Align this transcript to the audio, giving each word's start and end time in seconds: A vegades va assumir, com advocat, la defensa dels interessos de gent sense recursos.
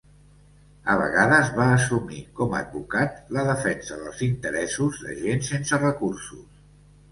A 0.93 0.93
vegades 1.01 1.51
va 1.57 1.67
assumir, 1.73 2.21
com 2.39 2.55
advocat, 2.61 3.21
la 3.39 3.45
defensa 3.51 4.01
dels 4.01 4.25
interessos 4.31 5.05
de 5.05 5.15
gent 5.23 5.47
sense 5.53 5.83
recursos. 5.87 6.45